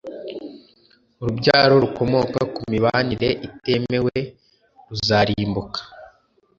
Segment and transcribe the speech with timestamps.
[1.21, 4.17] urubyaro rukomoka ku mibanire itemewe,
[4.87, 5.79] ruzarimbuka